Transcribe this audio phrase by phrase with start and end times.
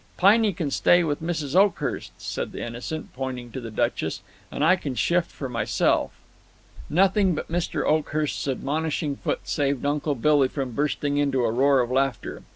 [0.17, 1.55] "Piney can stay with Mrs.
[1.55, 6.11] Oakhurst," said the Innocent, pointing to the Duchess, "and I can shift for myself."
[6.89, 7.85] Nothing but Mr.
[7.85, 12.41] Oakhurst's admonishing foot saved Uncle Billy from bursting into a roar of laughter.